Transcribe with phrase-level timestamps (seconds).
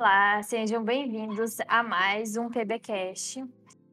[0.00, 3.44] Olá, sejam bem-vindos a mais um PBcast.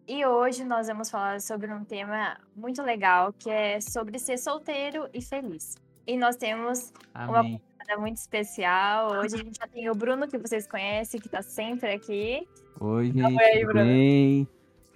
[0.07, 5.09] E hoje nós vamos falar sobre um tema muito legal, que é sobre ser solteiro
[5.13, 5.75] e feliz.
[6.07, 7.62] E nós temos uma Amém.
[7.77, 9.17] convidada muito especial.
[9.17, 12.48] Hoje a gente já tem o Bruno, que vocês conhecem, que está sempre aqui.
[12.80, 13.84] Oi, gente, tudo Bruno.
[13.84, 14.48] bem?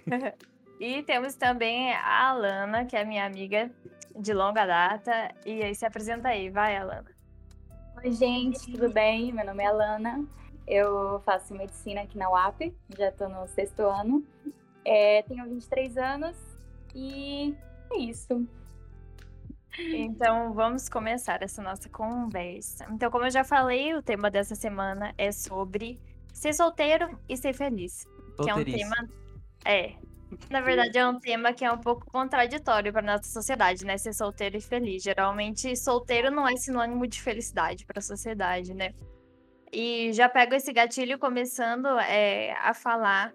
[0.80, 3.70] E temos também a Alana, que é minha amiga
[4.16, 5.30] de longa data.
[5.44, 7.10] E aí se apresenta aí, vai, Alana.
[8.02, 9.30] Oi, gente, tudo bem?
[9.30, 10.26] Meu nome é Alana.
[10.66, 14.24] Eu faço medicina aqui na UAP, já estou no sexto ano.
[14.84, 16.36] É, tenho 23 anos
[16.94, 17.54] e
[17.90, 18.46] é isso.
[19.78, 22.86] Então vamos começar essa nossa conversa.
[22.90, 25.98] Então, como eu já falei, o tema dessa semana é sobre
[26.32, 28.06] ser solteiro e ser feliz.
[28.42, 29.08] Que é um tema.
[29.64, 29.94] É.
[30.48, 33.98] Na verdade, é um tema que é um pouco contraditório para nossa sociedade, né?
[33.98, 35.02] Ser solteiro e feliz.
[35.02, 38.94] Geralmente, solteiro não é sinônimo de felicidade para a sociedade, né?
[39.72, 43.32] E já pego esse gatilho começando é, a falar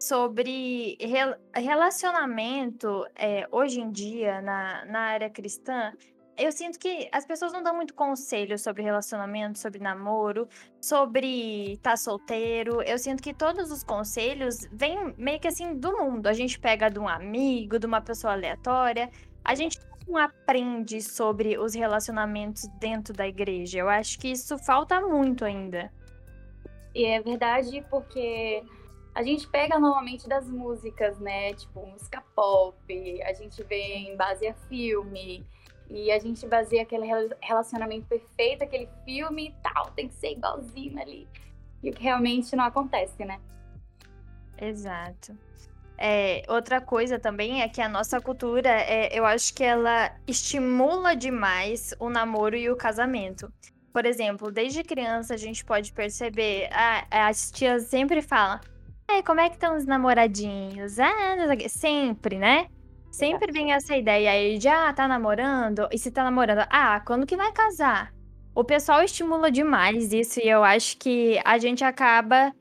[0.00, 5.92] sobre rel- relacionamento é, hoje em dia na, na área cristã.
[6.38, 10.48] Eu sinto que as pessoas não dão muito conselho sobre relacionamento, sobre namoro,
[10.80, 12.80] sobre estar solteiro.
[12.82, 16.28] Eu sinto que todos os conselhos vêm meio que assim do mundo.
[16.28, 19.10] A gente pega de um amigo, de uma pessoa aleatória.
[19.44, 23.78] A gente não aprende sobre os relacionamentos dentro da igreja.
[23.78, 25.92] Eu acho que isso falta muito ainda.
[26.94, 28.64] E é verdade porque
[29.14, 31.52] a gente pega normalmente das músicas, né?
[31.52, 35.46] Tipo, música pop, a gente vê em base a filme.
[35.90, 40.32] E a gente baseia aquele rela- relacionamento perfeito, aquele filme e tal, tem que ser
[40.32, 41.26] igualzinho ali.
[41.82, 43.40] E o que realmente não acontece, né?
[44.60, 45.36] Exato.
[45.98, 51.16] É, outra coisa também é que a nossa cultura, é, eu acho que ela estimula
[51.16, 53.52] demais o namoro e o casamento.
[53.92, 56.68] Por exemplo, desde criança a gente pode perceber,
[57.10, 58.60] as tias sempre falam,
[59.10, 61.00] "Ai, como é que estão os namoradinhos?
[61.00, 62.68] Ah, não sei o quê." sempre, né?
[63.10, 65.88] Sempre vem essa ideia aí de, ah, tá namorando?
[65.90, 68.12] E se tá namorando, ah, quando que vai casar?
[68.54, 72.52] O pessoal estimula demais isso e eu acho que a gente acaba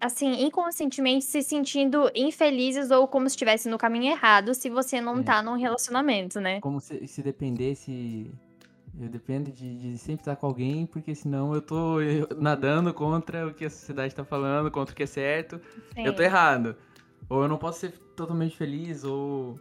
[0.00, 5.20] assim, inconscientemente se sentindo infelizes ou como se estivesse no caminho errado se você não
[5.20, 5.22] É.
[5.22, 6.60] tá num relacionamento, né?
[6.60, 8.30] Como se, se dependesse.
[9.00, 11.98] Eu dependo de, de sempre estar com alguém, porque senão eu tô
[12.36, 15.60] nadando contra o que a sociedade tá falando, contra o que é certo.
[15.96, 16.24] Eu tô Sim.
[16.24, 16.74] errado.
[17.28, 19.54] Ou eu não posso ser totalmente feliz, ou.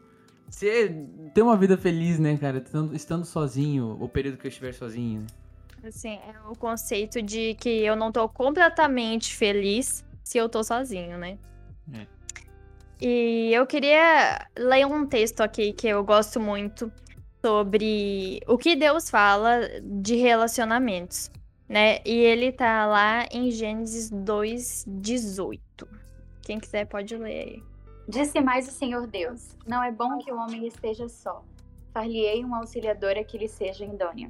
[0.50, 0.96] Ser,
[1.36, 2.58] ter uma vida feliz, né, cara?
[2.60, 5.22] Estando, estando sozinho, o período que eu estiver sozinho.
[5.84, 5.90] né?
[5.90, 11.18] Assim, é o conceito de que eu não tô completamente feliz se eu tô sozinho,
[11.18, 11.38] né?
[11.94, 12.06] É.
[13.00, 16.92] E eu queria ler um texto aqui que eu gosto muito
[17.42, 21.32] sobre o que Deus fala de relacionamentos,
[21.70, 22.00] né?
[22.06, 25.88] E ele tá lá em Gênesis 2:18.
[26.42, 27.64] Quem quiser pode ler aí.
[28.10, 31.42] Disse mais o Senhor Deus: Não é bom que o homem esteja só.
[31.94, 34.30] Far-lhe-ei uma auxiliadora que lhe seja idônea.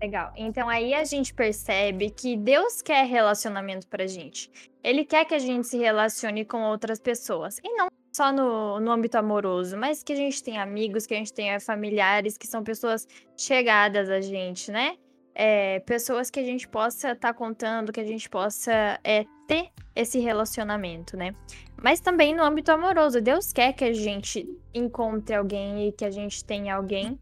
[0.00, 0.32] Legal.
[0.36, 4.50] Então aí a gente percebe que Deus quer relacionamento pra gente.
[4.82, 7.58] Ele quer que a gente se relacione com outras pessoas.
[7.64, 11.18] E não só no, no âmbito amoroso, mas que a gente tenha amigos, que a
[11.18, 13.06] gente tenha familiares, que são pessoas
[13.36, 14.96] chegadas a gente, né?
[15.34, 20.18] É, pessoas que a gente possa estar contando, que a gente possa é, ter esse
[20.18, 21.34] relacionamento, né?
[21.82, 23.20] Mas também no âmbito amoroso.
[23.20, 27.18] Deus quer que a gente encontre alguém e que a gente tenha alguém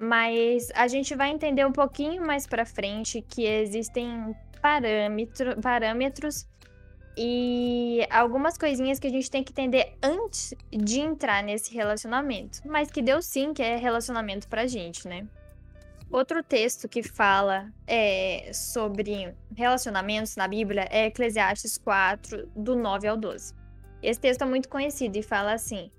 [0.00, 6.48] mas a gente vai entender um pouquinho mais pra frente que existem parâmetro, parâmetros
[7.14, 12.60] e algumas coisinhas que a gente tem que entender antes de entrar nesse relacionamento.
[12.64, 15.26] Mas que Deus sim quer relacionamento pra gente, né?
[16.10, 23.18] Outro texto que fala é, sobre relacionamentos na Bíblia é Eclesiastes 4, do 9 ao
[23.18, 23.54] 12.
[24.02, 25.90] Esse texto é muito conhecido e fala assim: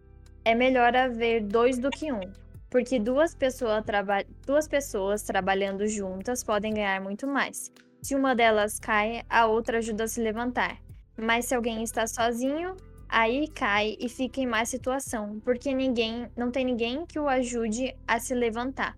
[0.44, 2.30] é melhor haver dois do que um,
[2.72, 7.70] porque duas, pessoa traba- duas pessoas trabalhando juntas podem ganhar muito mais.
[8.02, 10.82] Se uma delas cai, a outra ajuda a se levantar.
[11.20, 12.78] Mas se alguém está sozinho,
[13.10, 17.94] aí cai e fica em má situação, porque ninguém, não tem ninguém que o ajude
[18.08, 18.98] a se levantar.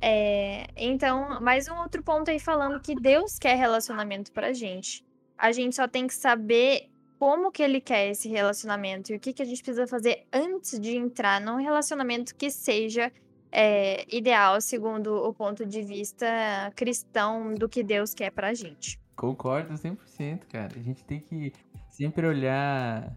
[0.00, 5.04] É, então, mais um outro ponto aí falando que Deus quer relacionamento pra gente.
[5.36, 6.88] A gente só tem que saber
[7.18, 10.78] como que ele quer esse relacionamento e o que, que a gente precisa fazer antes
[10.78, 13.12] de entrar num relacionamento que seja
[13.50, 16.26] é, ideal segundo o ponto de vista
[16.74, 18.98] cristão do que Deus quer pra gente.
[19.14, 20.72] Concordo 100%, cara.
[20.76, 21.52] A gente tem que
[21.88, 23.16] sempre olhar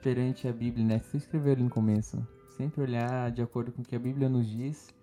[0.00, 0.98] perante a Bíblia, né?
[1.00, 2.24] Você escreveu ali no começo.
[2.56, 4.94] Sempre olhar de acordo com o que a Bíblia nos diz.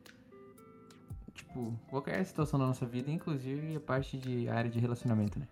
[1.34, 5.48] Tipo, qualquer situação da nossa vida, inclusive a parte de área de relacionamento, né?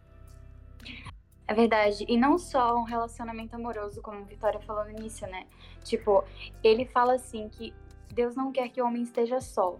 [1.47, 2.05] É verdade.
[2.07, 5.45] E não só um relacionamento amoroso, como Vitória falou no início, né?
[5.83, 6.23] Tipo,
[6.63, 7.73] ele fala assim que
[8.13, 9.77] Deus não quer que o homem esteja só.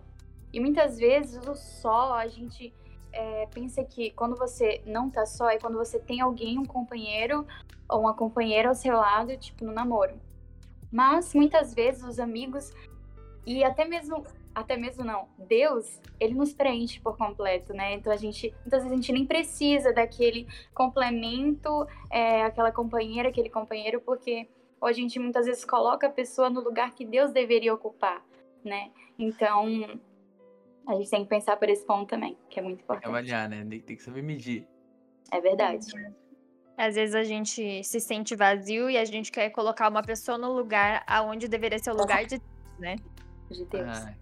[0.51, 2.73] E muitas vezes o só, a gente
[3.11, 7.47] é, pensa que quando você não tá só é quando você tem alguém, um companheiro
[7.87, 10.19] ou uma companheira ao seu lado, tipo, no namoro.
[10.91, 12.71] Mas muitas vezes os amigos
[13.45, 17.93] e até mesmo até mesmo não, Deus, ele nos preenche por completo, né?
[17.93, 23.49] Então a gente, muitas vezes a gente nem precisa daquele complemento, é, aquela companheira, aquele
[23.49, 24.47] companheiro, porque
[24.81, 28.23] a gente muitas vezes coloca a pessoa no lugar que Deus deveria ocupar,
[28.63, 28.91] né?
[29.17, 29.99] Então
[30.87, 33.03] a gente tem que pensar por esse ponto também, que é muito importante.
[33.03, 33.65] Trabalhar, né?
[33.85, 34.67] Tem que saber medir.
[35.31, 35.87] É verdade.
[36.77, 40.51] Às vezes a gente se sente vazio e a gente quer colocar uma pessoa no
[40.51, 42.95] lugar aonde deveria ser o lugar de Deus, né?
[43.49, 43.87] De Deus.
[43.87, 44.13] Ah,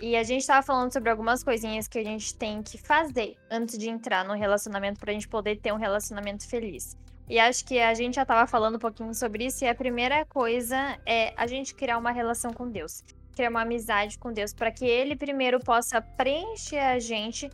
[0.00, 3.78] E a gente tava falando sobre algumas coisinhas que a gente tem que fazer antes
[3.78, 6.96] de entrar no relacionamento pra gente poder ter um relacionamento feliz.
[7.28, 10.24] E acho que a gente já tava falando um pouquinho sobre isso e a primeira
[10.26, 13.02] coisa é a gente criar uma relação com Deus,
[13.34, 17.48] criar uma amizade com Deus para que ele primeiro possa preencher a gente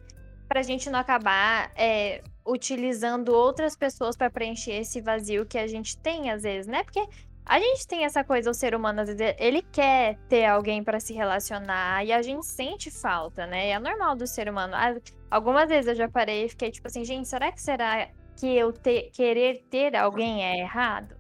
[0.48, 5.96] pra gente não acabar é, utilizando outras pessoas para preencher esse vazio que a gente
[5.96, 6.82] tem às vezes, né?
[6.82, 7.06] Porque
[7.50, 11.00] a gente tem essa coisa, o ser humano, às vezes, ele quer ter alguém para
[11.00, 13.70] se relacionar e a gente sente falta, né?
[13.70, 14.75] É normal do ser humano.
[14.76, 14.94] Ah,
[15.31, 18.08] Algumas vezes eu já parei e fiquei tipo assim, gente, será que será
[18.38, 21.17] que eu ter- querer ter alguém é errado?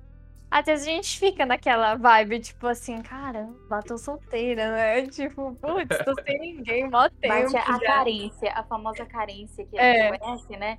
[0.50, 5.06] Às vezes a gente fica naquela vibe, tipo assim, caramba, tô solteira, né?
[5.06, 7.80] Tipo, putz, tô sem ninguém, mó tempo Bate a já.
[7.80, 10.08] carência, a famosa carência que a É.
[10.12, 10.78] gente conhece, né?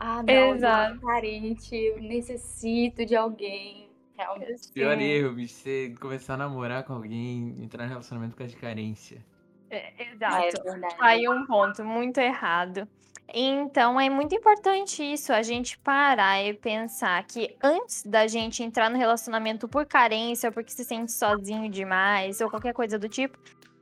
[0.00, 0.98] Ah, não, eu Exato.
[0.98, 3.91] tô carente, eu necessito de alguém.
[4.22, 4.70] Realmente.
[4.72, 5.04] Pior Sim.
[5.04, 9.24] erro, bicho, você começar a namorar com alguém, entrar em relacionamento por causa de carência.
[9.70, 10.62] É, É exato.
[10.62, 10.96] verdade.
[11.00, 12.86] Aí um ponto muito errado.
[13.34, 18.90] Então é muito importante isso, a gente parar e pensar que antes da gente entrar
[18.90, 23.38] no relacionamento por carência, ou porque se sente sozinho demais, ou qualquer coisa do tipo,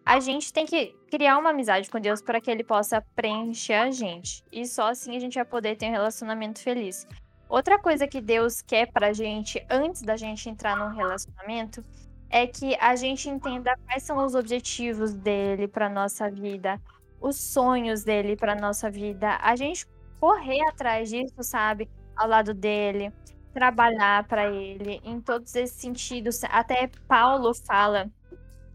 [0.06, 3.90] a gente tem que criar uma amizade com Deus para que ele possa preencher a
[3.90, 4.44] gente.
[4.52, 7.06] E só assim a gente vai poder ter um relacionamento feliz.
[7.50, 11.84] Outra coisa que Deus quer pra gente antes da gente entrar num relacionamento
[12.30, 16.80] é que a gente entenda quais são os objetivos dele para nossa vida,
[17.20, 19.84] os sonhos dele para nossa vida, a gente
[20.20, 23.12] correr atrás disso, sabe, ao lado dele,
[23.52, 26.44] trabalhar para ele em todos esses sentidos.
[26.44, 28.08] Até Paulo fala,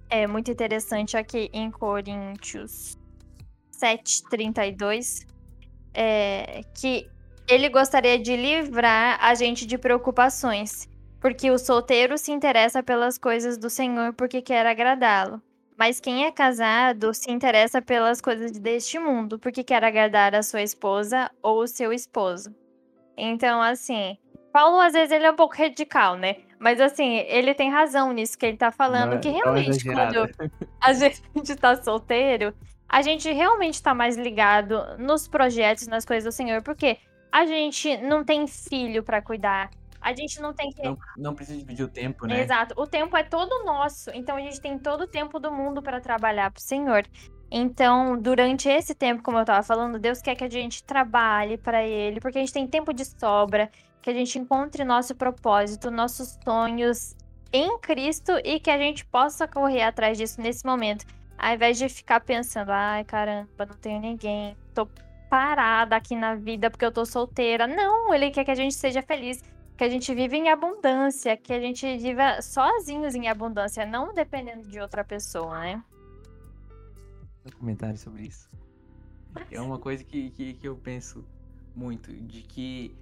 [0.10, 2.98] é muito interessante aqui em Coríntios
[3.72, 5.26] 7:32,
[5.94, 7.10] é, que
[7.48, 10.88] ele gostaria de livrar a gente de preocupações,
[11.20, 15.42] porque o solteiro se interessa pelas coisas do Senhor porque quer agradá-lo.
[15.78, 20.62] Mas quem é casado se interessa pelas coisas deste mundo, porque quer agradar a sua
[20.62, 22.56] esposa ou o seu esposo.
[23.18, 24.18] Então, assim,
[24.54, 26.38] Paulo às vezes ele é um pouco radical, né?
[26.58, 30.30] Mas assim, ele tem razão nisso que ele tá falando, Dá- que realmente quando
[30.82, 32.54] a gente tá solteiro,
[32.88, 36.98] a gente realmente tá mais ligado nos projetos, nas coisas do Senhor, porque
[37.32, 39.70] a gente não tem filho pra cuidar.
[40.02, 42.42] A gente não tem que Não, não precisa dividir o tempo, né?
[42.42, 42.76] Exato.
[42.78, 44.12] O tempo é todo nosso.
[44.14, 47.04] Então a gente tem todo o tempo do mundo para trabalhar pro Senhor.
[47.50, 51.84] Então, durante esse tempo, como eu tava falando, Deus quer que a gente trabalhe para
[51.84, 53.70] ele, porque a gente tem tempo de sobra,
[54.02, 57.16] que a gente encontre nosso propósito, nossos sonhos
[57.52, 61.06] em Cristo e que a gente possa correr atrás disso nesse momento,
[61.38, 64.88] ao invés de ficar pensando, ai, caramba, não tenho ninguém, tô
[65.30, 67.68] parada aqui na vida porque eu tô solteira.
[67.68, 69.44] Não, ele quer que a gente seja feliz
[69.78, 74.68] que a gente vive em abundância, que a gente viva sozinhos em abundância, não dependendo
[74.68, 75.84] de outra pessoa, né?
[77.60, 78.50] comentário sobre isso.
[79.52, 81.24] É uma coisa que, que, que eu penso
[81.76, 82.96] muito, de que,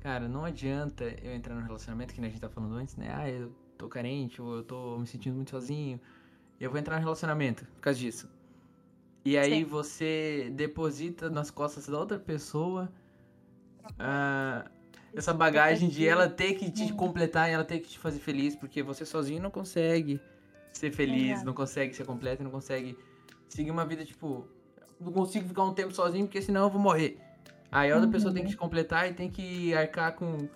[0.00, 3.14] cara, não adianta eu entrar num relacionamento, que a gente tá falando antes, né?
[3.14, 6.00] Ah, eu tô carente, ou eu tô me sentindo muito sozinho.
[6.58, 8.28] Eu vou entrar num relacionamento por causa disso.
[9.24, 9.64] E aí Sim.
[9.64, 12.90] você deposita nas costas da outra pessoa
[13.98, 14.64] ah,
[15.14, 18.54] essa bagagem de ela ter que te completar e ela ter que te fazer feliz,
[18.54, 20.20] porque você sozinho não consegue
[20.72, 22.96] ser feliz, não consegue ser completo, não consegue
[23.48, 24.46] seguir uma vida, tipo,
[25.00, 27.18] não consigo ficar um tempo sozinho porque senão eu vou morrer.
[27.72, 30.48] Aí a outra pessoa tem que te completar e tem que arcar com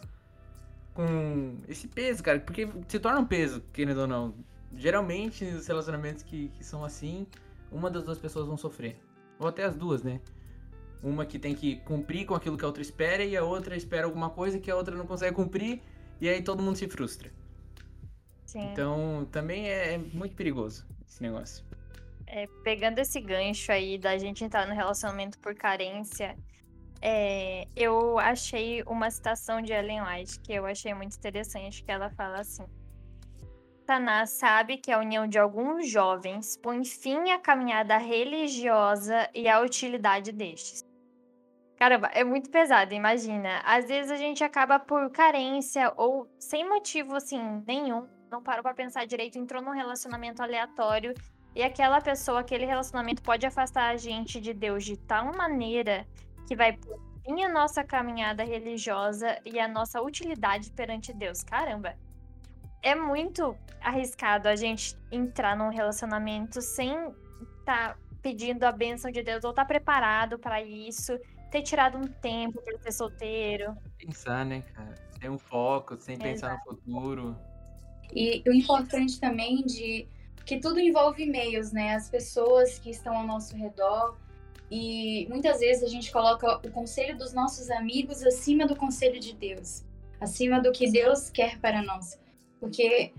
[0.94, 4.32] com esse peso, cara, porque se torna um peso, querendo ou não.
[4.76, 7.26] Geralmente, os relacionamentos que, que são assim,
[7.74, 8.96] uma das duas pessoas vão sofrer.
[9.38, 10.20] Ou até as duas, né?
[11.02, 14.06] Uma que tem que cumprir com aquilo que a outra espera e a outra espera
[14.06, 15.82] alguma coisa que a outra não consegue cumprir
[16.20, 17.30] e aí todo mundo se frustra.
[18.46, 18.70] Sim.
[18.72, 21.64] Então, também é muito perigoso esse negócio.
[22.26, 26.38] É, pegando esse gancho aí da gente entrar no relacionamento por carência,
[27.02, 32.08] é, eu achei uma citação de Ellen White que eu achei muito interessante, que ela
[32.10, 32.64] fala assim.
[33.84, 39.60] Satanás sabe que a união de alguns jovens põe fim à caminhada religiosa e à
[39.60, 40.82] utilidade destes.
[41.76, 43.60] Caramba, é muito pesado, imagina.
[43.62, 48.72] Às vezes a gente acaba por carência ou sem motivo assim nenhum, não parou para
[48.72, 51.12] pensar direito, entrou num relacionamento aleatório
[51.54, 56.06] e aquela pessoa, aquele relacionamento pode afastar a gente de Deus de tal maneira
[56.48, 61.44] que vai por fim a nossa caminhada religiosa e a nossa utilidade perante Deus.
[61.44, 61.94] Caramba,
[62.84, 66.90] é muito arriscado a gente entrar num relacionamento sem
[67.58, 71.18] estar tá pedindo a bênção de Deus ou estar tá preparado para isso,
[71.50, 73.74] ter tirado um tempo para ser solteiro.
[73.98, 74.94] Pensar, né, cara?
[75.18, 76.30] Sem um foco, sem Exato.
[76.30, 77.36] pensar no futuro.
[78.14, 80.06] E o importante também de
[80.44, 81.94] que tudo envolve meios, né?
[81.94, 84.18] As pessoas que estão ao nosso redor.
[84.70, 89.34] E muitas vezes a gente coloca o conselho dos nossos amigos acima do conselho de
[89.34, 89.84] Deus,
[90.20, 92.18] acima do que Deus quer para nós.
[92.60, 93.12] Porque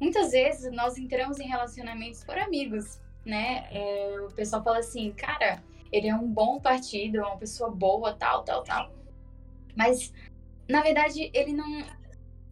[0.00, 3.68] muitas vezes nós entramos em relacionamentos por amigos, né?
[3.70, 8.12] É, o pessoal fala assim, cara, ele é um bom partido, é uma pessoa boa,
[8.12, 8.92] tal, tal, tal.
[9.76, 10.12] Mas,
[10.68, 11.84] na verdade, ele não,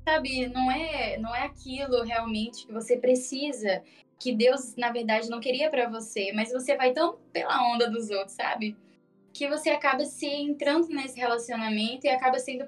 [0.09, 3.83] sabe, não é, não é aquilo realmente que você precisa,
[4.19, 8.11] que Deus, na verdade, não queria para você, mas você vai tão pela onda dos
[8.11, 8.77] outros, sabe?
[9.33, 12.67] Que você acaba se entrando nesse relacionamento e acaba sendo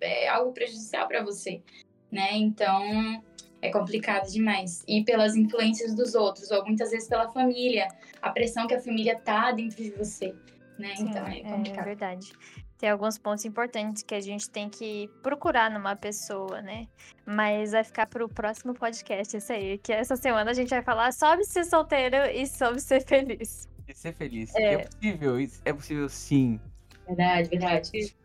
[0.00, 1.62] é, algo prejudicial para você
[2.10, 2.36] né?
[2.36, 3.22] Então
[3.60, 4.84] é complicado demais.
[4.86, 7.88] E pelas influências dos outros, ou muitas vezes pela família,
[8.22, 10.34] a pressão que a família tá dentro de você,
[10.78, 10.94] né?
[10.96, 11.80] Sim, então é, é complicado.
[11.80, 12.32] É verdade.
[12.78, 16.86] Tem alguns pontos importantes que a gente tem que procurar numa pessoa, né?
[17.26, 20.82] Mas vai ficar para o próximo podcast isso aí, que essa semana a gente vai
[20.82, 23.68] falar sobre ser solteiro e sobre ser feliz.
[23.88, 24.54] E ser feliz.
[24.54, 26.60] É, é possível, é possível sim.
[27.08, 28.16] Verdade, verdade.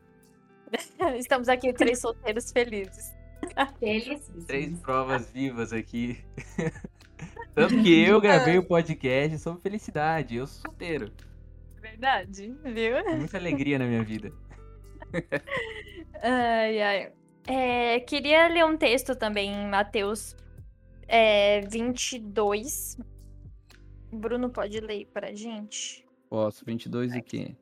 [1.17, 3.11] Estamos aqui três solteiros felizes.
[4.47, 6.23] Três provas vivas aqui.
[7.55, 10.35] Tanto que eu gravei o podcast sobre felicidade.
[10.35, 11.11] Eu sou solteiro.
[11.81, 13.17] Verdade, viu?
[13.17, 14.31] Muita alegria na minha vida.
[16.21, 17.11] ai, ai.
[17.47, 20.35] É, queria ler um texto também em Mateus
[21.07, 22.97] é, 22.
[24.11, 26.05] Bruno pode ler pra gente?
[26.29, 27.55] Posso, 22 e quê?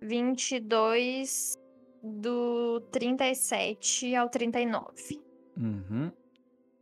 [0.00, 1.56] 22
[2.02, 5.20] do 37 ao 39.
[5.56, 6.10] Uhum.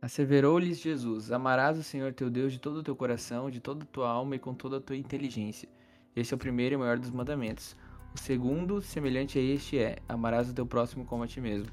[0.01, 3.87] Asseverou-lhes Jesus: Amarás o Senhor teu Deus de todo o teu coração, de toda a
[3.87, 5.69] tua alma e com toda a tua inteligência.
[6.15, 7.77] Esse é o primeiro e maior dos mandamentos.
[8.13, 11.71] O segundo, semelhante a este, é: Amarás o teu próximo como a ti mesmo.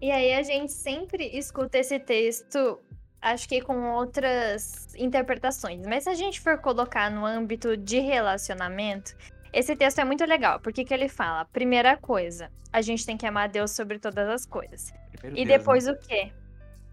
[0.00, 2.78] E aí a gente sempre escuta esse texto,
[3.22, 5.86] acho que com outras interpretações.
[5.86, 9.16] Mas se a gente for colocar no âmbito de relacionamento,
[9.54, 11.44] esse texto é muito legal, porque que ele fala?
[11.46, 14.92] Primeira coisa, a gente tem que amar Deus sobre todas as coisas.
[15.12, 15.92] Primeiro e Deus, depois né?
[15.92, 16.32] o quê?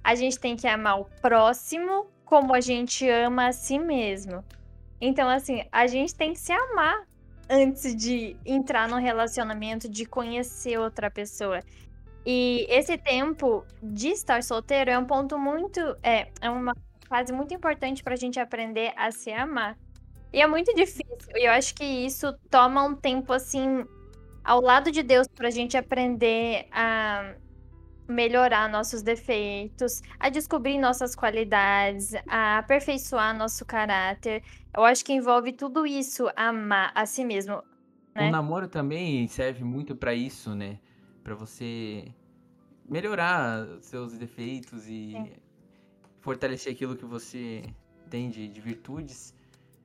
[0.04, 4.44] A gente tem que amar o próximo como a gente ama a si mesmo.
[5.00, 7.06] Então, assim, a gente tem que se amar
[7.50, 11.60] antes de entrar num relacionamento, de conhecer outra pessoa.
[12.26, 15.80] E esse tempo de estar solteiro é um ponto muito.
[16.02, 16.74] É, é uma
[17.10, 19.78] fase muito importante para a gente aprender a se amar.
[20.34, 21.06] E é muito difícil.
[21.36, 23.86] E eu acho que isso toma um tempo, assim,
[24.44, 27.36] ao lado de Deus, pra gente aprender a
[28.08, 34.44] melhorar nossos defeitos, a descobrir nossas qualidades, a aperfeiçoar nosso caráter.
[34.76, 37.64] Eu acho que envolve tudo isso, amar a si mesmo.
[38.14, 38.28] Né?
[38.28, 40.80] O namoro também serve muito para isso, né?
[41.24, 42.14] Para você
[42.88, 45.32] melhorar seus defeitos e Sim.
[46.20, 47.64] fortalecer aquilo que você
[48.10, 49.34] tem de, de virtudes.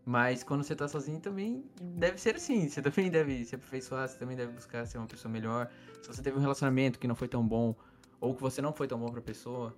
[0.06, 2.68] Mas quando você tá sozinho também deve ser assim.
[2.68, 5.68] Você também deve se aperfeiçoar, você também deve buscar ser uma pessoa melhor.
[6.00, 7.74] Se você teve um relacionamento que não foi tão bom,
[8.20, 9.74] ou que você não foi tão bom pra pessoa,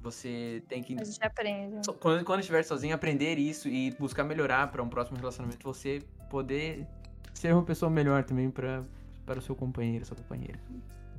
[0.00, 0.98] você tem que.
[0.98, 1.76] A gente aprende.
[2.00, 6.86] Quando, quando estiver sozinho, aprender isso e buscar melhorar para um próximo relacionamento, você poder
[7.34, 8.82] ser uma pessoa melhor também para
[9.26, 10.58] para o seu companheiro, sua companheira.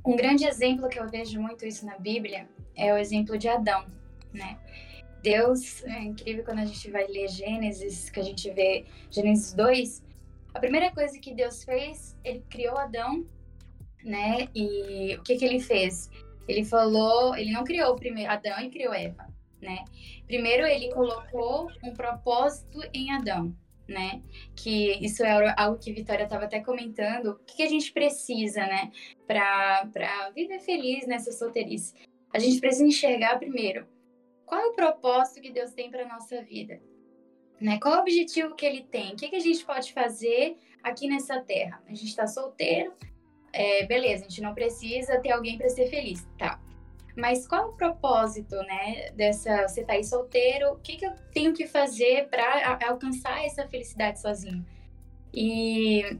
[0.04, 3.86] Um grande exemplo que eu vejo muito isso na Bíblia é o exemplo de Adão,
[4.34, 4.58] né?
[5.22, 10.02] Deus, é incrível quando a gente vai ler Gênesis, que a gente vê Gênesis 2,
[10.54, 13.24] a primeira coisa que Deus fez, ele criou Adão,
[14.02, 14.48] né?
[14.54, 16.10] E o que que ele fez?
[16.48, 19.28] Ele falou, ele não criou primeiro Adão e criou Eva,
[19.60, 19.84] né?
[20.26, 23.54] Primeiro ele colocou um propósito em Adão,
[23.86, 24.22] né?
[24.56, 27.28] Que isso é algo que Vitória estava até comentando.
[27.28, 28.90] O que, que a gente precisa, né?
[29.26, 31.94] Para viver feliz nessa solteirice?
[32.34, 33.86] A gente precisa enxergar primeiro
[34.50, 36.80] qual é o propósito que Deus tem para nossa vida?
[37.60, 37.78] Né?
[37.78, 39.12] Qual é o objetivo que ele tem?
[39.12, 41.80] O que, que a gente pode fazer aqui nessa terra?
[41.86, 42.92] A gente está solteiro,
[43.52, 46.60] é, beleza, a gente não precisa ter alguém para ser feliz, tá?
[47.16, 50.72] Mas qual é o propósito, né, dessa você tá aí solteiro?
[50.72, 54.66] O que, que eu tenho que fazer para alcançar essa felicidade sozinho?
[55.32, 56.18] E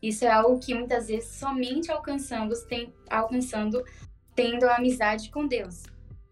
[0.00, 3.84] isso é algo que muitas vezes somente alcançando, tem, alcançando
[4.36, 5.82] tendo a amizade com Deus,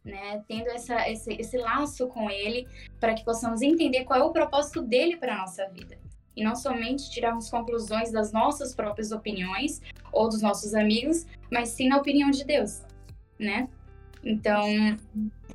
[0.09, 0.43] né?
[0.49, 2.67] Tendo essa, esse, esse laço com Ele
[2.99, 5.99] para que possamos entender qual é o propósito dele para a nossa vida
[6.35, 11.89] e não somente tirarmos conclusões das nossas próprias opiniões ou dos nossos amigos, mas sim
[11.89, 12.83] na opinião de Deus,
[13.39, 13.69] né?
[14.23, 14.65] Então,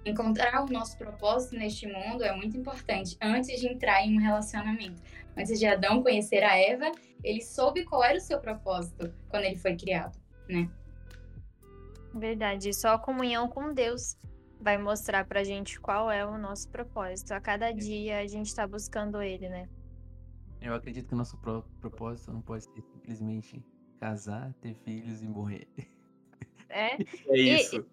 [0.05, 5.01] encontrar o nosso propósito neste mundo é muito importante antes de entrar em um relacionamento.
[5.38, 6.91] Antes de Adão conhecer a Eva,
[7.24, 10.17] ele soube qual era o seu propósito quando ele foi criado,
[10.50, 10.69] né?
[12.13, 14.17] Verdade, só a comunhão com Deus
[14.63, 17.34] vai mostrar pra gente qual é o nosso propósito.
[17.34, 19.67] A cada dia a gente tá buscando ele, né?
[20.62, 21.38] Eu acredito que o nosso
[21.82, 23.62] propósito não pode ser simplesmente
[24.00, 25.67] casar, ter filhos e morrer.
[26.70, 26.96] É,
[27.29, 27.86] é isso.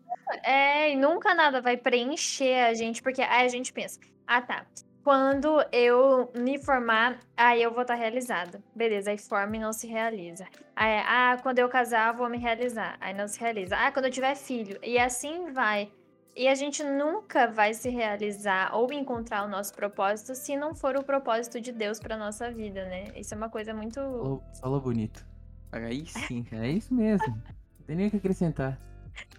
[0.44, 4.40] E, é, e nunca nada vai preencher a gente, porque aí a gente pensa, ah
[4.40, 4.64] tá,
[5.02, 8.62] quando eu me formar, aí eu vou estar tá realizada.
[8.74, 10.46] Beleza, aí forma e não se realiza.
[10.76, 12.96] Aí, ah, quando eu casar, vou me realizar.
[13.00, 13.76] Aí não se realiza.
[13.76, 14.78] Ah, quando eu tiver filho.
[14.82, 15.90] E assim vai.
[16.36, 20.96] E a gente nunca vai se realizar ou encontrar o nosso propósito se não for
[20.96, 23.08] o propósito de Deus para nossa vida, né?
[23.16, 23.94] Isso é uma coisa muito.
[23.94, 25.26] Falou, falou bonito.
[25.72, 27.28] Aí sim, é isso mesmo.
[27.28, 28.78] Não tem nem o que acrescentar.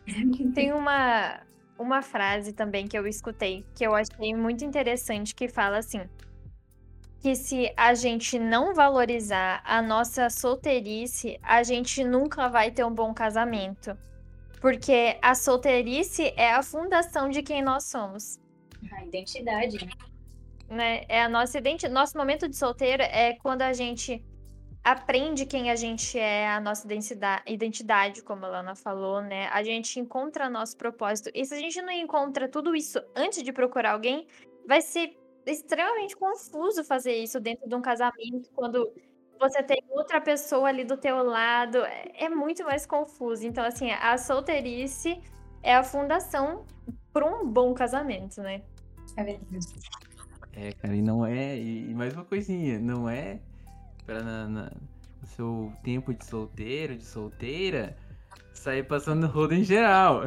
[0.53, 1.39] Tem uma,
[1.79, 6.01] uma frase também que eu escutei que eu achei muito interessante que fala assim:
[7.21, 12.93] que se a gente não valorizar a nossa solteirice, a gente nunca vai ter um
[12.93, 13.97] bom casamento.
[14.61, 18.39] Porque a solteirice é a fundação de quem nós somos.
[18.93, 19.91] A identidade, né?
[20.69, 21.05] né?
[21.09, 21.93] É a nossa identidade.
[21.93, 24.23] Nosso momento de solteiro é quando a gente
[24.83, 26.87] aprende quem a gente é, a nossa
[27.47, 29.47] identidade, como a Lana falou, né?
[29.47, 31.31] A gente encontra nosso propósito.
[31.33, 34.27] E se a gente não encontra tudo isso antes de procurar alguém,
[34.67, 38.91] vai ser extremamente confuso fazer isso dentro de um casamento, quando
[39.41, 43.45] você tem outra pessoa ali do teu lado, é, é muito mais confuso.
[43.45, 45.19] Então, assim, a solteirice
[45.63, 46.63] é a fundação
[47.11, 48.61] para um bom casamento, né?
[49.17, 49.67] É verdade.
[50.53, 51.57] É, cara, e não é.
[51.57, 53.39] E mais uma coisinha, não é
[54.05, 54.71] para na, na,
[55.21, 57.97] no seu tempo de solteiro, de solteira,
[58.53, 60.23] sair passando rodo em geral.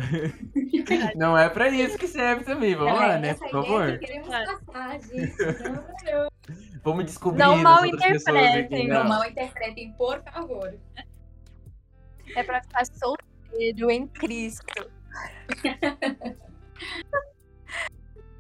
[1.17, 3.35] não é para isso que serve também, vamos é, lá, né?
[3.35, 3.99] Por favor.
[3.99, 5.37] Queremos passar, gente.
[6.85, 7.39] Vamos descobrir.
[7.39, 8.87] Não mal interpretem.
[8.87, 10.79] Não mal interpretem, por favor.
[12.37, 14.91] É pra ficar solteiro em Cristo.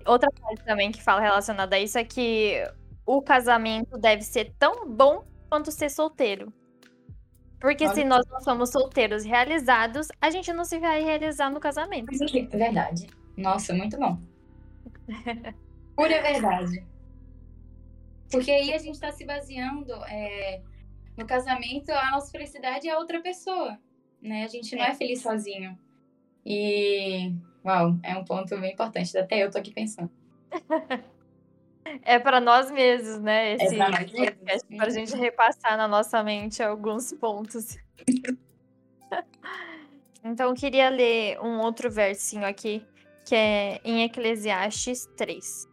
[0.04, 2.62] Outra coisa também que fala relacionada a isso é que
[3.06, 6.52] o casamento deve ser tão bom quanto ser solteiro.
[7.58, 7.94] Porque Olha.
[7.94, 12.12] se nós não somos solteiros realizados, a gente não se vai realizar no casamento.
[12.12, 13.06] É verdade.
[13.38, 14.18] Nossa, muito bom.
[15.96, 16.84] Pura verdade.
[18.30, 20.60] Porque aí a gente está se baseando é,
[21.16, 23.78] no casamento, a nossa felicidade é a outra pessoa,
[24.20, 24.44] né?
[24.44, 25.78] A gente não é, é feliz sozinho.
[26.44, 27.32] E,
[27.64, 29.16] uau, é um ponto bem importante.
[29.16, 30.10] Até eu tô aqui pensando.
[32.02, 33.52] É para nós mesmos, né?
[33.52, 37.76] É Esse é para a gente repassar na nossa mente alguns pontos.
[40.24, 42.82] então, eu queria ler um outro versinho aqui,
[43.26, 45.68] que é em Eclesiastes 3.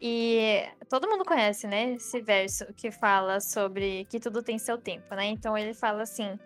[0.00, 5.14] E todo mundo conhece, né, esse verso que fala sobre que tudo tem seu tempo,
[5.14, 5.26] né?
[5.26, 6.38] Então ele fala assim: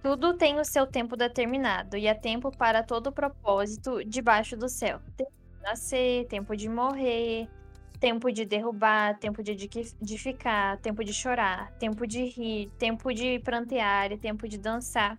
[0.00, 5.00] tudo tem o seu tempo determinado e há tempo para todo propósito debaixo do céu.
[5.16, 7.48] Tempo de nascer, tempo de morrer,
[7.98, 14.12] tempo de derrubar, tempo de edificar, tempo de chorar, tempo de rir, tempo de prantear
[14.12, 15.18] e tempo de dançar.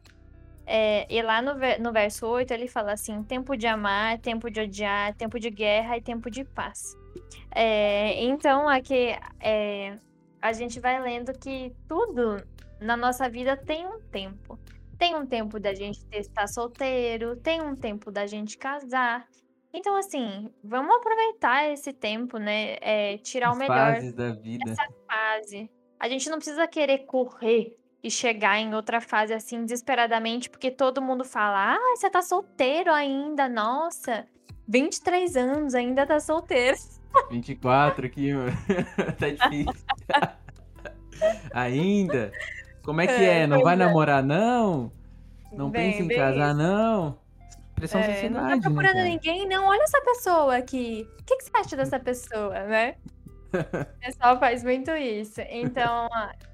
[0.66, 4.62] É, e lá no, no verso 8 ele fala assim: tempo de amar, tempo de
[4.62, 6.96] odiar, tempo de guerra e tempo de paz.
[7.52, 9.98] É, então, aqui é,
[10.42, 12.38] a gente vai lendo que tudo
[12.80, 14.60] na nossa vida tem um tempo.
[14.98, 19.28] Tem um tempo da gente estar solteiro, tem um tempo da gente casar.
[19.74, 22.78] Então, assim, vamos aproveitar esse tempo, né?
[22.80, 24.64] É, tirar As o melhor fases da vida.
[24.66, 25.70] dessa fase.
[26.00, 31.02] A gente não precisa querer correr e chegar em outra fase assim desesperadamente, porque todo
[31.02, 34.26] mundo fala: ah, você tá solteiro ainda, nossa,
[34.68, 36.78] 23 anos, ainda tá solteiro.
[37.30, 38.52] 24 aqui, mano.
[39.20, 39.86] tá difícil.
[41.54, 42.32] Ainda?
[42.84, 43.42] Como é que é?
[43.42, 43.48] é?
[43.48, 43.78] Não vai é.
[43.78, 44.92] namorar, não?
[45.52, 46.58] Não bem, pensa em bem casar, isso.
[46.58, 47.18] não?
[47.74, 49.68] Pressão é, sociedade, Não tá procurando né, ninguém, não.
[49.68, 51.08] Olha essa pessoa aqui.
[51.20, 52.96] O que, que você acha dessa pessoa, né?
[53.56, 55.40] O pessoal faz muito isso.
[55.50, 56.10] Então,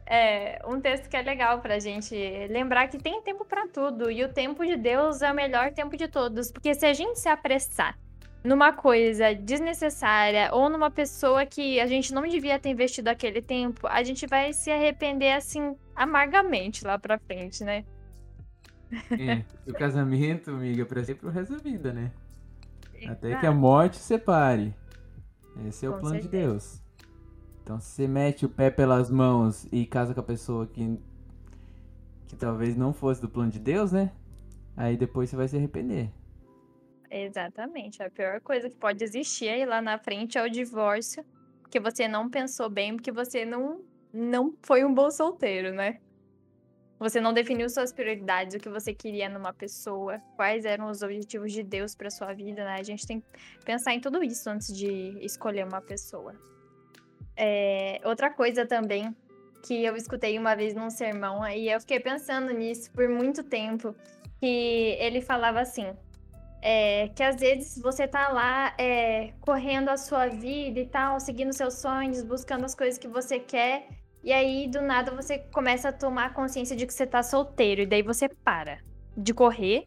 [0.05, 2.15] é um texto que é legal pra gente
[2.47, 4.11] lembrar que tem tempo pra tudo.
[4.11, 6.51] E o tempo de Deus é o melhor tempo de todos.
[6.51, 7.97] Porque se a gente se apressar
[8.43, 13.87] numa coisa desnecessária ou numa pessoa que a gente não devia ter investido aquele tempo,
[13.87, 17.85] a gente vai se arrepender assim amargamente lá pra frente, né?
[19.11, 22.11] É, o casamento, amiga, pra sempre o resto da vida, né?
[23.07, 24.75] Até que a morte separe.
[25.67, 26.47] Esse é o Com plano de certeza.
[26.47, 26.81] Deus.
[27.63, 30.99] Então, se você mete o pé pelas mãos e casa com a pessoa que,
[32.27, 34.11] que talvez não fosse do plano de Deus, né?
[34.75, 36.11] Aí depois você vai se arrepender.
[37.11, 38.01] Exatamente.
[38.01, 41.25] A pior coisa que pode existir aí lá na frente é o divórcio,
[41.61, 43.81] porque você não pensou bem, porque você não,
[44.13, 45.99] não foi um bom solteiro, né?
[46.97, 51.51] Você não definiu suas prioridades, o que você queria numa pessoa, quais eram os objetivos
[51.51, 52.75] de Deus para sua vida, né?
[52.79, 56.33] A gente tem que pensar em tudo isso antes de escolher uma pessoa.
[57.35, 59.13] É, outra coisa também
[59.65, 63.95] que eu escutei uma vez num sermão e eu fiquei pensando nisso por muito tempo,
[64.39, 65.91] que ele falava assim:
[66.61, 71.53] é, que às vezes você tá lá é, correndo a sua vida e tal, seguindo
[71.53, 73.87] seus sonhos, buscando as coisas que você quer,
[74.23, 77.85] e aí do nada você começa a tomar consciência de que você tá solteiro, e
[77.85, 78.79] daí você para
[79.17, 79.85] de correr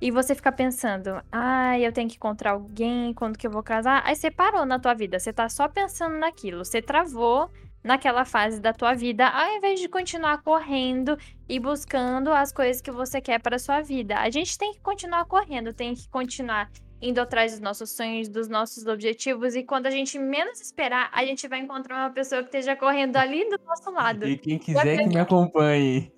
[0.00, 4.02] e você fica pensando, ai, eu tenho que encontrar alguém, quando que eu vou casar?
[4.04, 7.50] Aí você parou na tua vida, você tá só pensando naquilo, você travou
[7.86, 11.16] naquela fase da tua vida, ao invés de continuar correndo
[11.48, 14.16] e buscando as coisas que você quer para sua vida.
[14.18, 16.68] A gente tem que continuar correndo, tem que continuar
[17.00, 21.24] indo atrás dos nossos sonhos, dos nossos objetivos, e quando a gente menos esperar, a
[21.24, 24.26] gente vai encontrar uma pessoa que esteja correndo ali do nosso lado.
[24.26, 26.10] E quem quiser que me acompanhe.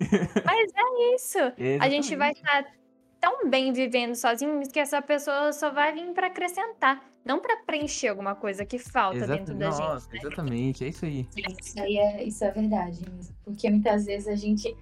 [0.45, 1.37] Mas é isso.
[1.79, 2.37] A gente vai Exatamente.
[2.37, 2.79] estar
[3.19, 8.07] tão bem vivendo sozinhos que essa pessoa só vai vir para acrescentar, não para preencher
[8.07, 9.79] alguma coisa que falta Exata- dentro da gente.
[9.79, 11.27] Nossa, exatamente, é isso aí.
[11.61, 13.35] Isso aí é, isso é verdade mesmo.
[13.43, 14.75] Porque muitas vezes a gente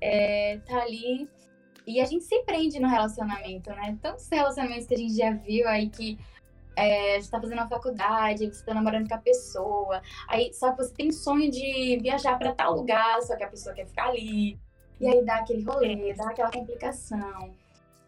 [0.00, 1.28] é, tá ali
[1.86, 3.98] e a gente se prende no relacionamento, né?
[4.00, 6.18] Tantos relacionamentos que a gente já viu aí que
[6.76, 10.72] é, a gente tá fazendo uma faculdade, você tá namorando com a pessoa, aí só
[10.72, 14.08] que você tem sonho de viajar pra tal lugar, só que a pessoa quer ficar
[14.08, 14.58] ali.
[15.00, 17.54] E aí dá aquele rolê, dá aquela complicação.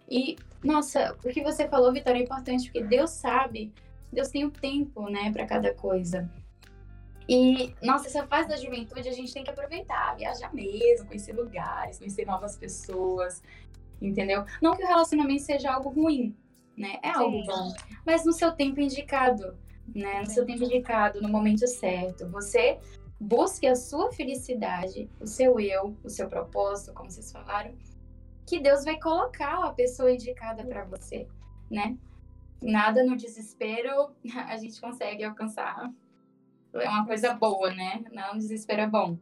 [0.09, 3.73] E, nossa, o que você falou, Vitória, é importante, porque Deus sabe,
[4.13, 6.29] Deus tem o tempo, né, pra cada coisa.
[7.29, 11.99] E, nossa, essa fase da juventude a gente tem que aproveitar, viajar mesmo, conhecer lugares,
[11.99, 13.43] conhecer novas pessoas,
[14.01, 14.45] entendeu?
[14.61, 16.37] Não que o relacionamento seja algo ruim,
[16.77, 16.99] né?
[17.03, 17.47] É algo Sim.
[17.47, 17.75] bom,
[18.05, 19.57] mas no seu tempo indicado,
[19.95, 20.21] né?
[20.21, 22.29] No seu tempo indicado, no momento certo.
[22.29, 22.79] Você
[23.19, 27.73] busque a sua felicidade, o seu eu, o seu propósito, como vocês falaram,
[28.47, 31.27] que Deus vai colocar a pessoa indicada para você,
[31.71, 31.97] né?
[32.63, 34.15] Nada no desespero
[34.47, 35.91] a gente consegue alcançar.
[36.73, 38.05] É uma coisa boa, né?
[38.13, 39.19] Não, desespero é bom.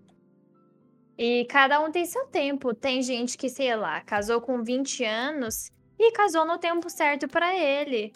[1.16, 2.74] E cada um tem seu tempo.
[2.74, 7.54] Tem gente que, sei lá, casou com 20 anos e casou no tempo certo pra
[7.56, 8.12] ele.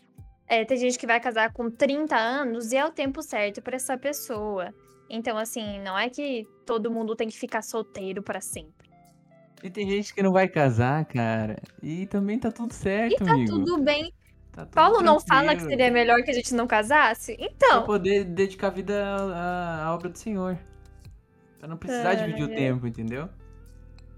[0.46, 3.76] É, tem gente que vai casar com 30 anos e é o tempo certo pra
[3.76, 4.74] essa pessoa.
[5.08, 8.77] Então, assim, não é que todo mundo tem que ficar solteiro pra sempre.
[9.62, 11.56] E tem gente que não vai casar, cara.
[11.82, 13.50] E também tá tudo certo, E tá amigo.
[13.50, 14.12] tudo bem.
[14.52, 17.36] Tá tudo Paulo não fala que seria melhor que a gente não casasse?
[17.36, 20.56] Pra Então, poder dedicar a vida à, à obra do Senhor.
[21.58, 22.54] Pra não precisar dividir o É.
[22.56, 23.28] tempo, entendeu?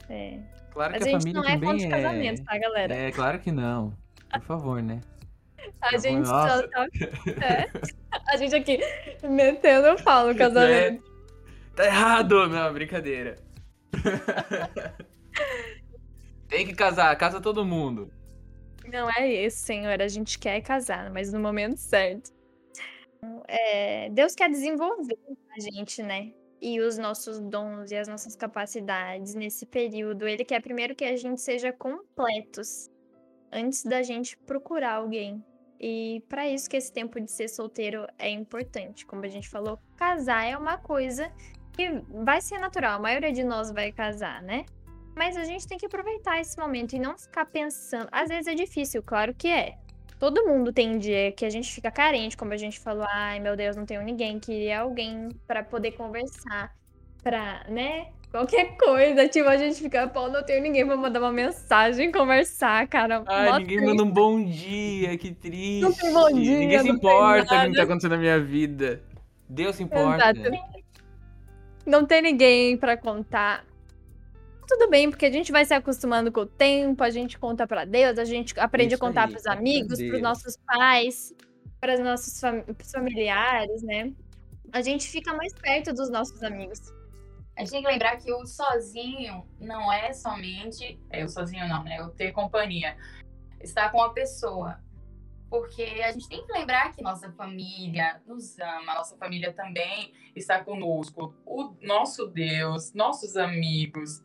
[0.08, 0.38] é.
[0.72, 1.90] Claro mas que a a gente família não é contra é.
[1.90, 2.94] casamento, tá, galera?
[2.94, 3.92] É, claro que não.
[4.32, 5.00] Por favor, né?
[5.82, 6.68] A bom, gente só nossa.
[6.68, 6.86] tá.
[7.42, 7.70] É.
[8.32, 8.78] A gente aqui
[9.24, 11.02] metendo o pau no casamento.
[11.74, 12.46] Tá errado!
[12.48, 13.36] Não, brincadeira.
[16.48, 18.10] Tem que casar, casa todo mundo.
[18.86, 20.00] Não é isso, Senhor.
[20.00, 22.32] A gente quer casar, mas no momento certo.
[23.46, 25.18] É, Deus quer desenvolver
[25.56, 26.32] a gente, né?
[26.60, 30.26] E os nossos dons e as nossas capacidades nesse período.
[30.26, 32.90] Ele quer primeiro que a gente seja completos
[33.52, 35.44] antes da gente procurar alguém.
[35.78, 39.06] E para isso que esse tempo de ser solteiro é importante.
[39.06, 41.32] Como a gente falou, casar é uma coisa
[41.72, 41.90] que
[42.24, 42.96] vai ser natural.
[42.96, 44.66] A maioria de nós vai casar, né?
[45.20, 48.08] Mas a gente tem que aproveitar esse momento e não ficar pensando.
[48.10, 49.74] Às vezes é difícil, claro que é.
[50.18, 53.38] Todo mundo tem um dia que a gente fica carente, como a gente falou, ai
[53.38, 56.74] meu Deus, não tenho ninguém, queria alguém pra poder conversar,
[57.22, 58.06] pra, né?
[58.30, 62.88] Qualquer coisa, tipo, a gente fica, pô, não tenho ninguém pra mandar uma mensagem, conversar,
[62.88, 63.22] cara.
[63.26, 63.86] Ai, ninguém triste.
[63.86, 65.82] manda um bom dia, que triste.
[65.82, 69.02] Não tem bom dia, Ninguém se importa com o que tá acontecendo na minha vida.
[69.46, 70.30] Deus se importa.
[70.30, 70.80] Exato.
[71.84, 73.68] Não tem ninguém pra contar.
[74.70, 77.84] Tudo bem, porque a gente vai se acostumando com o tempo, a gente conta pra
[77.84, 80.22] Deus, a gente aprende Isso a contar conta pra amigos, pros Deus.
[80.22, 81.34] nossos pais,
[81.80, 84.12] para os nossos fam- familiares, né?
[84.72, 86.78] A gente fica mais perto dos nossos amigos.
[87.56, 91.00] A gente tem que lembrar que o sozinho não é somente.
[91.10, 92.00] É o sozinho não, né?
[92.02, 92.96] O ter companhia.
[93.60, 94.78] Estar com a pessoa.
[95.50, 100.62] Porque a gente tem que lembrar que nossa família nos ama, nossa família também está
[100.62, 104.22] conosco, o nosso Deus, nossos amigos,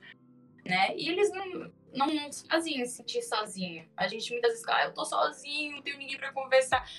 [0.65, 0.95] né?
[0.97, 3.87] E eles não, não nos fazem sentir sozinho.
[3.95, 6.89] A gente muitas vezes fala, ah, eu tô sozinho, não tenho ninguém para conversar.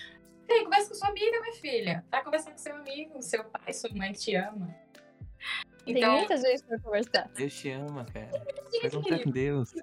[0.48, 2.04] Ei, conversa com sua amiga, minha filha.
[2.08, 4.74] Tá conversando com seu amigo, seu pai, sua mãe te ama.
[5.84, 7.28] Tem muitas vezes pra conversar.
[7.34, 8.30] Deus te ama, cara.
[8.82, 9.74] Vai contar com Deus.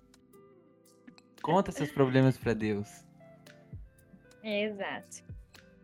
[1.41, 3.05] Conta seus problemas pra Deus.
[4.41, 5.23] Exato.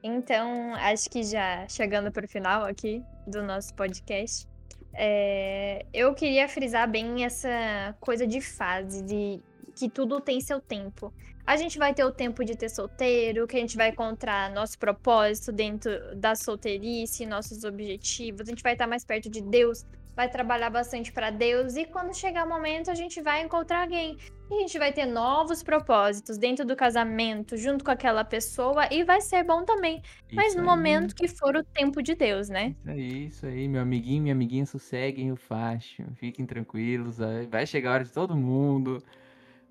[0.01, 4.47] Então, acho que já chegando para o final aqui do nosso podcast,
[4.93, 9.41] é, eu queria frisar bem essa coisa de fase, de
[9.75, 11.13] que tudo tem seu tempo.
[11.45, 14.78] A gente vai ter o tempo de ter solteiro, que a gente vai encontrar nosso
[14.78, 20.30] propósito dentro da solteirice, nossos objetivos, a gente vai estar mais perto de Deus, vai
[20.30, 24.17] trabalhar bastante para Deus e quando chegar o momento a gente vai encontrar alguém.
[24.49, 29.03] E a gente vai ter novos propósitos dentro do casamento, junto com aquela pessoa e
[29.03, 30.01] vai ser bom também.
[30.27, 30.65] Isso Mas no aí.
[30.65, 32.75] momento que for o tempo de Deus, né?
[32.79, 37.91] Isso aí, isso aí, meu amiguinho, minha amiguinha, sosseguem o facho, fiquem tranquilos, vai chegar
[37.91, 39.03] a hora de todo mundo.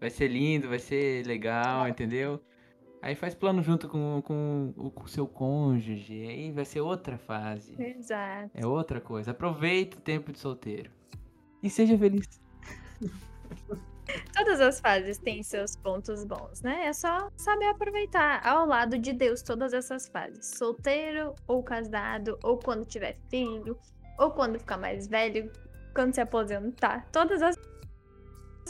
[0.00, 2.40] Vai ser lindo, vai ser legal, entendeu?
[3.02, 7.74] Aí faz plano junto com, com o seu cônjuge, aí vai ser outra fase.
[7.80, 8.50] Exato.
[8.54, 9.32] É outra coisa.
[9.32, 10.90] Aproveita o tempo de solteiro.
[11.62, 12.40] E seja feliz.
[14.34, 16.86] Todas as fases têm seus pontos bons, né?
[16.86, 20.46] É só saber aproveitar ao lado de Deus todas essas fases.
[20.56, 23.78] Solteiro ou casado, ou quando tiver filho,
[24.18, 25.50] ou quando ficar mais velho,
[25.94, 27.06] quando se aposentar.
[27.12, 27.56] Todas as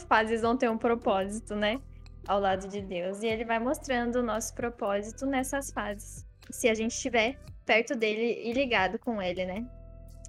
[0.09, 1.81] fases vão ter um propósito, né?
[2.29, 3.23] ao lado de Deus.
[3.23, 6.25] E ele vai mostrando o nosso propósito nessas fases.
[6.51, 9.67] Se a gente estiver perto dele e ligado com ele, né?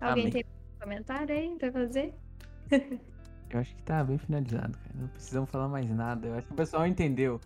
[0.02, 0.32] Alguém Amém.
[0.32, 2.14] tem um comentário aí pra fazer?
[3.50, 4.96] Eu acho que tá bem finalizado, cara.
[4.96, 6.28] Não precisamos falar mais nada.
[6.28, 7.40] Eu acho que o pessoal entendeu.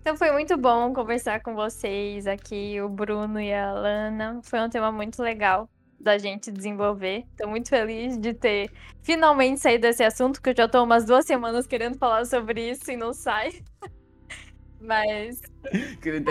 [0.00, 4.40] Então foi muito bom conversar com vocês aqui, o Bruno e a Alana.
[4.42, 5.68] Foi um tema muito legal
[6.00, 7.24] da gente desenvolver.
[7.36, 8.70] Tô muito feliz de ter
[9.02, 12.90] finalmente saído desse assunto, que eu já tô umas duas semanas querendo falar sobre isso
[12.90, 13.62] e não sai.
[14.80, 15.40] Mas.
[15.64, 15.76] A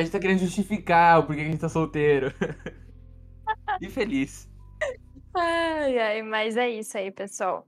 [0.01, 2.33] gente tá querendo justificar o porquê a gente tá solteiro.
[3.79, 4.49] e feliz.
[5.33, 7.65] Ai, ai, mas é isso aí, pessoal.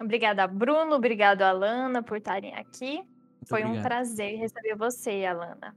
[0.00, 0.94] Obrigada, Bruno.
[0.94, 2.96] Obrigado, Alana, por estarem aqui.
[2.96, 3.80] Muito Foi obrigado.
[3.80, 5.76] um prazer receber você, Alana.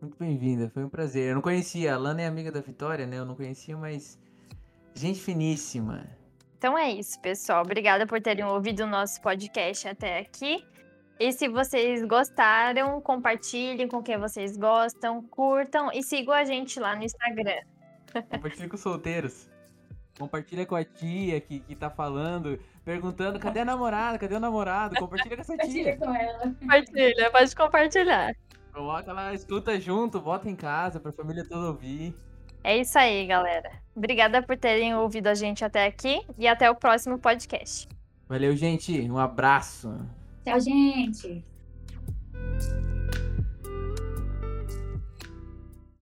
[0.00, 1.30] Muito bem-vinda, foi um prazer.
[1.30, 3.18] Eu não conhecia, a Alana é amiga da Vitória, né?
[3.18, 4.18] Eu não conhecia, mas
[4.94, 6.06] Gente finíssima.
[6.56, 7.62] Então é isso, pessoal.
[7.62, 10.64] Obrigada por terem ouvido o nosso podcast até aqui.
[11.18, 16.94] E se vocês gostaram, compartilhem com quem vocês gostam, curtam e sigam a gente lá
[16.94, 17.60] no Instagram.
[18.30, 19.50] Compartilhe com os solteiros.
[20.18, 24.96] Compartilha com a tia que, que tá falando, perguntando cadê a namorada, cadê o namorado?
[24.96, 25.96] Compartilha com essa tia.
[25.96, 26.54] com ela.
[26.60, 28.36] Compartilha, pode compartilhar.
[28.72, 32.14] Coloca lá, escuta junto, bota em casa pra família toda ouvir.
[32.62, 33.70] É isso aí, galera.
[33.94, 37.88] Obrigada por terem ouvido a gente até aqui e até o próximo podcast.
[38.28, 39.08] Valeu, gente.
[39.10, 39.94] Um abraço.
[40.44, 41.44] Tchau, gente.